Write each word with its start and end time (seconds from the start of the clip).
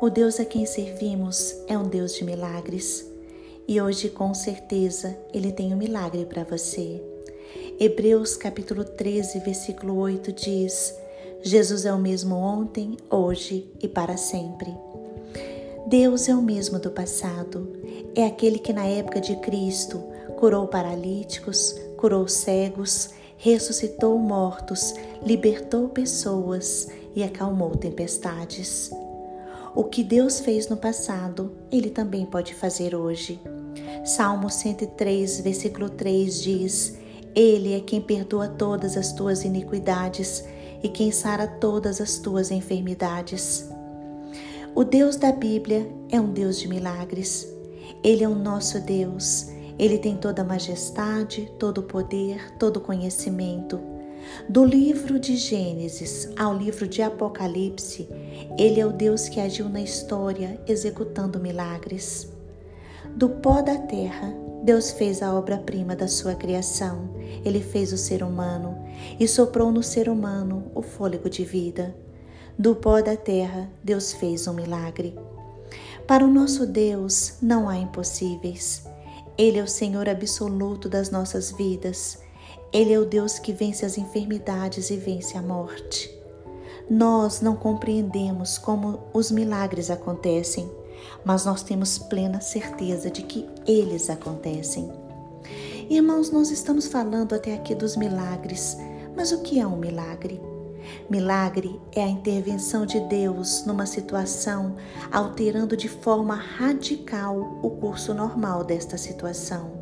O 0.00 0.08
Deus 0.08 0.38
a 0.38 0.44
quem 0.44 0.64
servimos 0.64 1.56
é 1.66 1.76
um 1.76 1.88
Deus 1.88 2.14
de 2.14 2.22
milagres 2.24 3.04
e 3.66 3.80
hoje, 3.80 4.08
com 4.08 4.32
certeza, 4.32 5.18
Ele 5.34 5.50
tem 5.50 5.74
um 5.74 5.76
milagre 5.76 6.24
para 6.24 6.44
você. 6.44 7.02
Hebreus 7.80 8.36
capítulo 8.36 8.84
13, 8.84 9.40
versículo 9.40 9.96
8 9.96 10.32
diz: 10.32 10.94
Jesus 11.42 11.84
é 11.84 11.92
o 11.92 11.98
mesmo 11.98 12.36
ontem, 12.36 12.96
hoje 13.10 13.68
e 13.82 13.88
para 13.88 14.16
sempre. 14.16 14.72
Deus 15.88 16.28
é 16.28 16.34
o 16.34 16.42
mesmo 16.42 16.78
do 16.78 16.92
passado. 16.92 17.72
É 18.14 18.24
aquele 18.24 18.60
que 18.60 18.72
na 18.72 18.86
época 18.86 19.20
de 19.20 19.34
Cristo 19.38 20.00
curou 20.38 20.68
paralíticos, 20.68 21.74
curou 21.96 22.28
cegos, 22.28 23.10
ressuscitou 23.36 24.16
mortos, 24.16 24.94
libertou 25.26 25.88
pessoas 25.88 26.86
e 27.16 27.24
acalmou 27.24 27.72
tempestades. 27.72 28.92
O 29.74 29.84
que 29.84 30.02
Deus 30.02 30.40
fez 30.40 30.68
no 30.68 30.76
passado, 30.76 31.52
Ele 31.70 31.90
também 31.90 32.24
pode 32.24 32.54
fazer 32.54 32.94
hoje. 32.94 33.40
Salmo 34.04 34.50
103, 34.50 35.40
versículo 35.40 35.90
3 35.90 36.42
diz: 36.42 36.98
Ele 37.34 37.74
é 37.74 37.80
quem 37.80 38.00
perdoa 38.00 38.48
todas 38.48 38.96
as 38.96 39.12
tuas 39.12 39.44
iniquidades 39.44 40.44
e 40.82 40.88
quem 40.88 41.10
sara 41.10 41.46
todas 41.46 42.00
as 42.00 42.18
tuas 42.18 42.50
enfermidades. 42.50 43.68
O 44.74 44.84
Deus 44.84 45.16
da 45.16 45.32
Bíblia 45.32 45.88
é 46.10 46.20
um 46.20 46.32
Deus 46.32 46.58
de 46.58 46.68
milagres. 46.68 47.46
Ele 48.02 48.24
é 48.24 48.28
o 48.28 48.34
nosso 48.34 48.80
Deus. 48.80 49.48
Ele 49.78 49.98
tem 49.98 50.16
toda 50.16 50.42
a 50.42 50.44
majestade, 50.44 51.50
todo 51.58 51.78
o 51.78 51.82
poder, 51.82 52.56
todo 52.58 52.78
o 52.78 52.80
conhecimento. 52.80 53.97
Do 54.48 54.64
livro 54.64 55.18
de 55.18 55.36
Gênesis 55.36 56.30
ao 56.36 56.56
livro 56.56 56.88
de 56.88 57.02
Apocalipse, 57.02 58.08
ele 58.58 58.80
é 58.80 58.86
o 58.86 58.92
Deus 58.92 59.28
que 59.28 59.40
agiu 59.40 59.68
na 59.68 59.80
história 59.80 60.60
executando 60.66 61.38
milagres. 61.38 62.28
Do 63.14 63.28
pó 63.28 63.60
da 63.60 63.76
terra, 63.76 64.34
Deus 64.62 64.90
fez 64.90 65.22
a 65.22 65.34
obra-prima 65.34 65.94
da 65.94 66.08
sua 66.08 66.34
criação. 66.34 67.10
Ele 67.44 67.60
fez 67.60 67.92
o 67.92 67.98
ser 67.98 68.22
humano 68.22 68.76
e 69.18 69.26
soprou 69.28 69.70
no 69.70 69.82
ser 69.82 70.08
humano 70.08 70.70
o 70.74 70.82
fôlego 70.82 71.28
de 71.28 71.44
vida. 71.44 71.94
Do 72.58 72.74
pó 72.74 73.00
da 73.00 73.16
terra, 73.16 73.70
Deus 73.82 74.12
fez 74.12 74.46
um 74.46 74.52
milagre. 74.52 75.18
Para 76.06 76.24
o 76.24 76.28
nosso 76.28 76.66
Deus 76.66 77.34
não 77.40 77.68
há 77.68 77.76
impossíveis. 77.76 78.84
Ele 79.36 79.58
é 79.58 79.62
o 79.62 79.68
Senhor 79.68 80.08
absoluto 80.08 80.88
das 80.88 81.10
nossas 81.10 81.52
vidas 81.52 82.18
ele 82.72 82.92
é 82.92 82.98
o 82.98 83.04
Deus 83.04 83.38
que 83.38 83.52
vence 83.52 83.84
as 83.84 83.96
enfermidades 83.96 84.90
e 84.90 84.96
vence 84.96 85.36
a 85.36 85.42
morte. 85.42 86.14
Nós 86.88 87.40
não 87.40 87.56
compreendemos 87.56 88.58
como 88.58 89.00
os 89.12 89.30
milagres 89.30 89.90
acontecem, 89.90 90.70
mas 91.24 91.44
nós 91.44 91.62
temos 91.62 91.98
plena 91.98 92.40
certeza 92.40 93.10
de 93.10 93.22
que 93.22 93.46
eles 93.66 94.10
acontecem. 94.10 94.90
Irmãos, 95.88 96.30
nós 96.30 96.50
estamos 96.50 96.86
falando 96.86 97.34
até 97.34 97.54
aqui 97.54 97.74
dos 97.74 97.96
milagres, 97.96 98.76
mas 99.16 99.32
o 99.32 99.40
que 99.42 99.58
é 99.58 99.66
um 99.66 99.76
milagre? 99.76 100.40
Milagre 101.08 101.80
é 101.92 102.02
a 102.02 102.08
intervenção 102.08 102.86
de 102.86 103.00
Deus 103.00 103.64
numa 103.66 103.86
situação, 103.86 104.76
alterando 105.10 105.76
de 105.76 105.88
forma 105.88 106.34
radical 106.34 107.58
o 107.62 107.70
curso 107.70 108.14
normal 108.14 108.64
desta 108.64 108.96
situação. 108.96 109.77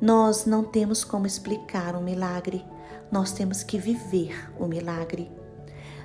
Nós 0.00 0.46
não 0.46 0.64
temos 0.64 1.04
como 1.04 1.26
explicar 1.26 1.94
um 1.94 2.02
milagre, 2.02 2.64
nós 3.12 3.32
temos 3.32 3.62
que 3.62 3.76
viver 3.76 4.50
o 4.58 4.66
milagre. 4.66 5.30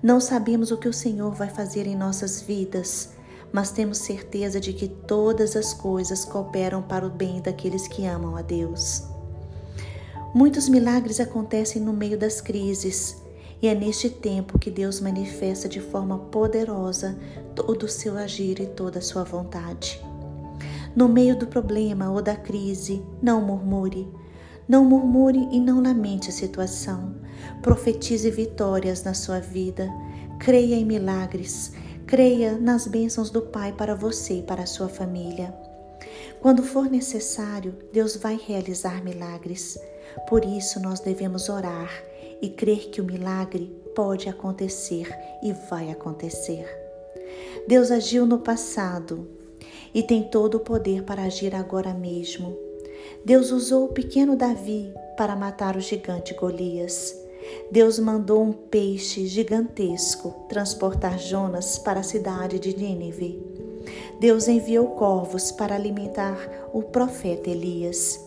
Não 0.00 0.20
sabemos 0.20 0.70
o 0.70 0.76
que 0.76 0.88
o 0.88 0.92
Senhor 0.92 1.34
vai 1.34 1.48
fazer 1.48 1.88
em 1.88 1.96
nossas 1.96 2.40
vidas, 2.40 3.10
mas 3.52 3.72
temos 3.72 3.98
certeza 3.98 4.60
de 4.60 4.72
que 4.72 4.86
todas 4.86 5.56
as 5.56 5.74
coisas 5.74 6.24
cooperam 6.24 6.82
para 6.82 7.04
o 7.04 7.10
bem 7.10 7.40
daqueles 7.40 7.88
que 7.88 8.06
amam 8.06 8.36
a 8.36 8.42
Deus. 8.42 9.02
Muitos 10.32 10.68
milagres 10.68 11.18
acontecem 11.18 11.82
no 11.82 11.92
meio 11.92 12.16
das 12.16 12.40
crises, 12.40 13.16
e 13.60 13.66
é 13.66 13.74
neste 13.74 14.08
tempo 14.08 14.58
que 14.58 14.70
Deus 14.70 15.00
manifesta 15.00 15.68
de 15.68 15.80
forma 15.80 16.16
poderosa 16.16 17.18
todo 17.56 17.82
o 17.82 17.88
seu 17.88 18.16
agir 18.16 18.60
e 18.60 18.66
toda 18.66 19.00
a 19.00 19.02
sua 19.02 19.24
vontade. 19.24 20.00
No 20.94 21.08
meio 21.08 21.36
do 21.36 21.46
problema 21.46 22.10
ou 22.10 22.20
da 22.20 22.34
crise, 22.34 23.02
não 23.22 23.40
murmure. 23.40 24.08
Não 24.68 24.84
murmure 24.84 25.48
e 25.50 25.60
não 25.60 25.82
lamente 25.82 26.30
a 26.30 26.32
situação. 26.32 27.14
Profetize 27.62 28.30
vitórias 28.30 29.02
na 29.02 29.14
sua 29.14 29.40
vida. 29.40 29.88
Creia 30.38 30.74
em 30.74 30.84
milagres. 30.84 31.72
Creia 32.06 32.58
nas 32.58 32.86
bênçãos 32.86 33.30
do 33.30 33.42
Pai 33.42 33.72
para 33.72 33.94
você 33.94 34.40
e 34.40 34.42
para 34.42 34.62
a 34.62 34.66
sua 34.66 34.88
família. 34.88 35.54
Quando 36.40 36.62
for 36.62 36.90
necessário, 36.90 37.74
Deus 37.92 38.16
vai 38.16 38.40
realizar 38.46 39.04
milagres. 39.04 39.78
Por 40.28 40.44
isso, 40.44 40.80
nós 40.80 40.98
devemos 40.98 41.48
orar 41.48 41.90
e 42.40 42.48
crer 42.48 42.90
que 42.90 43.00
o 43.00 43.04
milagre 43.04 43.76
pode 43.94 44.28
acontecer 44.28 45.08
e 45.42 45.52
vai 45.68 45.90
acontecer. 45.90 46.66
Deus 47.68 47.90
agiu 47.90 48.26
no 48.26 48.38
passado 48.38 49.39
e 49.94 50.02
tem 50.02 50.22
todo 50.22 50.56
o 50.56 50.60
poder 50.60 51.02
para 51.02 51.22
agir 51.22 51.54
agora 51.54 51.92
mesmo. 51.92 52.56
Deus 53.24 53.50
usou 53.50 53.86
o 53.86 53.92
pequeno 53.92 54.36
Davi 54.36 54.92
para 55.16 55.36
matar 55.36 55.76
o 55.76 55.80
gigante 55.80 56.34
Golias. 56.34 57.14
Deus 57.70 57.98
mandou 57.98 58.42
um 58.42 58.52
peixe 58.52 59.26
gigantesco 59.26 60.34
transportar 60.48 61.18
Jonas 61.18 61.78
para 61.78 62.00
a 62.00 62.04
cidade 62.04 62.58
de 62.58 62.76
Nínive. 62.76 63.42
Deus 64.20 64.48
enviou 64.48 64.88
corvos 64.88 65.50
para 65.50 65.74
alimentar 65.74 66.38
o 66.72 66.82
profeta 66.82 67.50
Elias. 67.50 68.20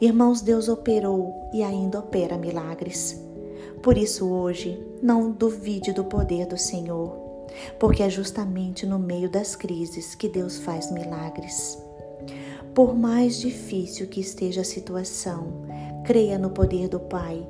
Irmãos, 0.00 0.40
Deus 0.40 0.68
operou 0.68 1.48
e 1.52 1.62
ainda 1.62 1.98
opera 1.98 2.38
milagres. 2.38 3.20
Por 3.82 3.98
isso, 3.98 4.28
hoje, 4.28 4.82
não 5.02 5.30
duvide 5.30 5.92
do 5.92 6.04
poder 6.04 6.46
do 6.46 6.56
Senhor 6.56 7.23
porque 7.78 8.02
é 8.02 8.10
justamente 8.10 8.86
no 8.86 8.98
meio 8.98 9.28
das 9.28 9.54
crises 9.54 10.14
que 10.14 10.28
Deus 10.28 10.58
faz 10.58 10.90
milagres. 10.90 11.78
Por 12.74 12.94
mais 12.94 13.38
difícil 13.38 14.08
que 14.08 14.20
esteja 14.20 14.62
a 14.62 14.64
situação, 14.64 15.62
creia 16.04 16.38
no 16.38 16.50
poder 16.50 16.88
do 16.88 16.98
Pai, 16.98 17.46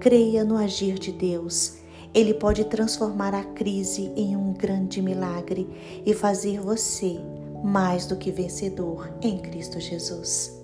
creia 0.00 0.44
no 0.44 0.56
agir 0.56 0.98
de 0.98 1.12
Deus. 1.12 1.76
Ele 2.12 2.34
pode 2.34 2.64
transformar 2.64 3.34
a 3.34 3.44
crise 3.44 4.12
em 4.16 4.36
um 4.36 4.52
grande 4.52 5.00
milagre 5.00 5.68
e 6.04 6.12
fazer 6.12 6.60
você 6.60 7.18
mais 7.62 8.06
do 8.06 8.16
que 8.16 8.30
vencedor 8.30 9.10
em 9.22 9.38
Cristo 9.38 9.80
Jesus. 9.80 10.63